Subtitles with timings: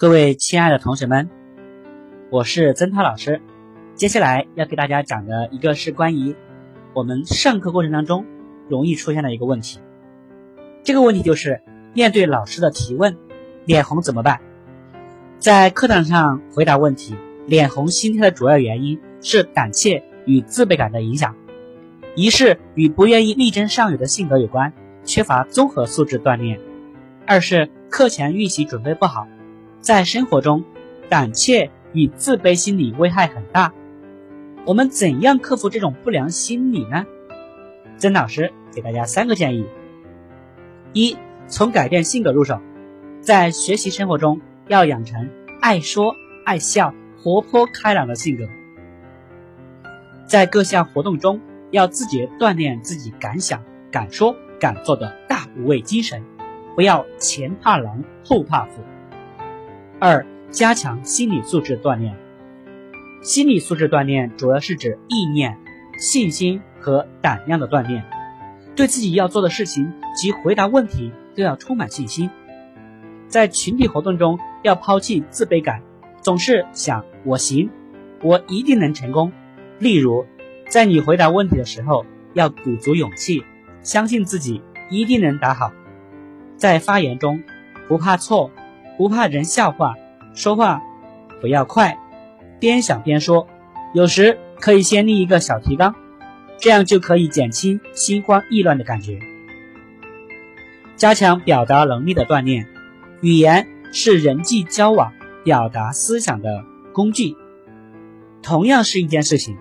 [0.00, 1.28] 各位亲爱的同学们，
[2.30, 3.42] 我是曾涛老师。
[3.94, 6.34] 接下来要给大家讲的一个是关于
[6.94, 8.24] 我们上课过程当中
[8.66, 9.78] 容易出现的一个问题。
[10.82, 11.60] 这个问题就是
[11.92, 13.18] 面对老师的提问，
[13.66, 14.40] 脸红怎么办？
[15.38, 17.14] 在课堂上回答问题，
[17.46, 21.36] 脸红心跳的主要原因是胆怯与自卑感的影响，
[22.14, 24.72] 一是与不愿意力争上游的性格有关，
[25.04, 26.58] 缺乏综合素质锻炼；
[27.26, 29.28] 二是课前预习准备不好。
[29.80, 30.62] 在生活中，
[31.08, 33.72] 胆怯与自卑心理危害很大。
[34.66, 37.06] 我们怎样克服这种不良心理呢？
[37.96, 39.64] 曾老师给大家三个建议：
[40.92, 41.16] 一、
[41.48, 42.60] 从改变性格入手，
[43.22, 45.30] 在学习生活中要养成
[45.62, 48.44] 爱说爱笑、活泼开朗的性格；
[50.26, 51.40] 在各项活动中
[51.70, 56.22] 要自觉锻炼自己敢想、敢说、敢做的大无畏精神，
[56.76, 58.82] 不要前怕狼后怕虎。
[60.02, 62.16] 二、加强心理素质锻炼。
[63.20, 65.58] 心理素质锻炼主要是指意念、
[65.98, 68.02] 信心和胆量的锻炼，
[68.74, 72.30] 对自己要做的事情及回答问题都要充满信心。
[73.28, 75.82] 在群体活动中要抛弃自卑感，
[76.22, 77.68] 总是想我行，
[78.22, 79.30] 我一定能成功。
[79.78, 80.24] 例如，
[80.70, 83.44] 在你回答问题的时候，要鼓足勇气，
[83.82, 85.72] 相信自己一定能答好。
[86.56, 87.42] 在发言中，
[87.86, 88.50] 不怕错。
[89.00, 89.94] 不怕人笑话，
[90.34, 90.82] 说话
[91.40, 91.98] 不要快，
[92.58, 93.46] 边想边说。
[93.94, 95.94] 有时可以先立一个小提纲，
[96.58, 99.18] 这样就可以减轻心慌意乱的感觉。
[100.96, 102.66] 加强表达能力的锻炼，
[103.22, 106.62] 语言是人际交往、表达思想的
[106.92, 107.34] 工具。
[108.42, 109.56] 同样是一件事情，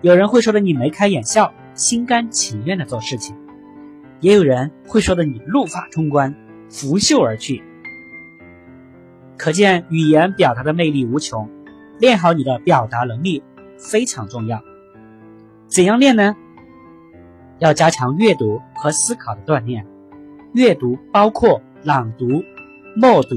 [0.00, 3.36] 有人会说的你眉开眼笑、心甘情愿的做事情，
[4.18, 6.34] 也有人会说的你怒发冲冠、
[6.68, 7.62] 拂袖而去。
[9.36, 11.48] 可见语言表达的魅力无穷，
[11.98, 13.42] 练好你的表达能力
[13.76, 14.62] 非常重要。
[15.66, 16.36] 怎样练呢？
[17.58, 19.86] 要加强阅读和思考的锻炼。
[20.52, 22.44] 阅读包括朗读、
[22.94, 23.36] 默读。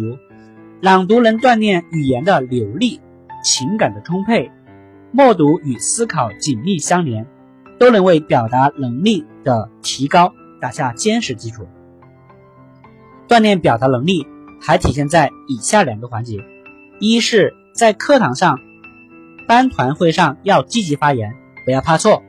[0.81, 2.99] 朗读能锻炼语言的流利、
[3.43, 4.51] 情感的充沛；
[5.11, 7.25] 默读与思考紧密相连，
[7.79, 11.65] 都能为表达能力的提高打下坚实基础。
[13.27, 14.27] 锻炼表达能力。
[14.65, 16.43] 还体现在以下两个环节：
[16.99, 18.59] 一是，在课堂上、
[19.47, 22.23] 班团会上要积极发言，不要怕错；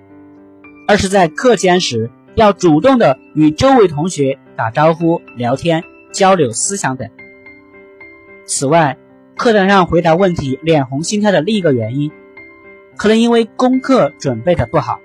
[0.86, 5.82] 二是，在课间时要主动的与周围同学打招呼、聊天、
[6.12, 7.08] 交流思想等。
[8.44, 8.98] 此外，
[9.34, 12.10] 课堂上回答问题脸红心跳的另一个原因，
[12.98, 15.00] 可能因为功课准备的不好，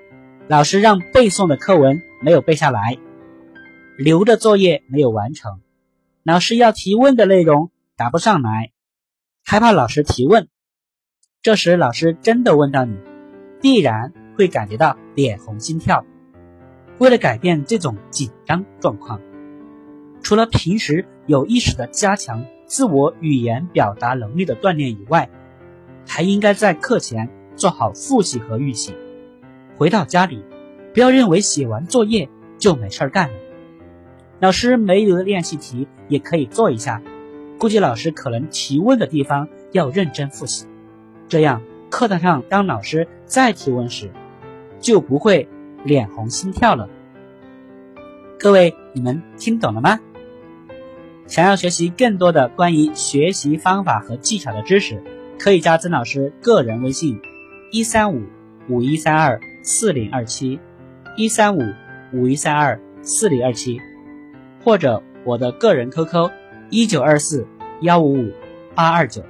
[0.48, 2.98] 老师让背诵的课文没有背下来，
[3.96, 5.60] 留的作业没有完成。
[6.24, 8.70] 老师要提问的内容答不上来，
[9.44, 10.46] 害怕老师提问，
[11.42, 12.96] 这时老师真的问到你，
[13.60, 16.06] 必然会感觉到脸红心跳。
[16.98, 19.20] 为了改变这种紧张状况，
[20.22, 25.28] 除了平时有意识的加强自我语言表达能力的锻炼以外，
[26.06, 28.94] 还应该在课前做好复习和预习。
[29.76, 30.44] 回到家里，
[30.94, 32.28] 不要认为写完作业
[32.58, 33.34] 就没事儿干了。
[34.42, 37.00] 老师没留的练习题也可以做一下，
[37.60, 40.66] 估计老师可能提问的地方要认真复习，
[41.28, 44.10] 这样课堂上当老师再提问时，
[44.80, 45.48] 就不会
[45.84, 46.88] 脸红心跳了。
[48.36, 50.00] 各位，你们听懂了吗？
[51.28, 55.04] 想要学习更多的关于学习方法和技巧的知识，
[55.38, 57.20] 可以加曾老师个人微信：
[57.70, 58.24] 一三五
[58.68, 60.58] 五一三二四零二七，
[61.16, 61.62] 一三五
[62.12, 63.80] 五一三二四零二七。
[64.64, 66.30] 或者我的个人 QQ：
[66.70, 67.46] 一九二四
[67.80, 68.32] 幺五五
[68.74, 69.22] 八二九，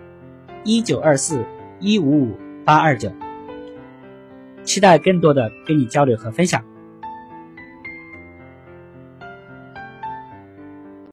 [0.65, 1.45] 一九二四
[1.81, 3.11] 一五五八二九，
[4.63, 6.63] 期待更多的跟你交流和分享。